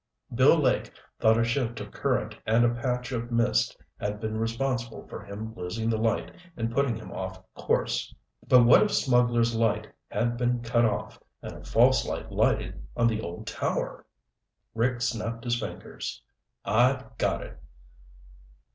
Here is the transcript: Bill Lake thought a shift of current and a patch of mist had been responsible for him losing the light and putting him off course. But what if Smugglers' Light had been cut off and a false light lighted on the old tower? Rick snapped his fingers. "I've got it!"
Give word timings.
Bill 0.33 0.57
Lake 0.57 0.91
thought 1.19 1.37
a 1.37 1.43
shift 1.43 1.79
of 1.79 1.91
current 1.91 2.35
and 2.47 2.65
a 2.65 2.73
patch 2.73 3.11
of 3.11 3.29
mist 3.31 3.77
had 3.99 4.19
been 4.19 4.35
responsible 4.35 5.07
for 5.07 5.23
him 5.23 5.53
losing 5.55 5.91
the 5.91 5.99
light 5.99 6.31
and 6.57 6.71
putting 6.73 6.95
him 6.95 7.11
off 7.11 7.37
course. 7.53 8.11
But 8.47 8.63
what 8.65 8.81
if 8.81 8.91
Smugglers' 8.91 9.55
Light 9.55 9.85
had 10.09 10.37
been 10.37 10.63
cut 10.63 10.85
off 10.85 11.19
and 11.43 11.53
a 11.53 11.63
false 11.63 12.03
light 12.03 12.31
lighted 12.31 12.81
on 12.97 13.05
the 13.05 13.21
old 13.21 13.45
tower? 13.45 14.03
Rick 14.73 15.01
snapped 15.01 15.43
his 15.43 15.59
fingers. 15.59 16.23
"I've 16.65 17.15
got 17.19 17.43
it!" 17.43 17.59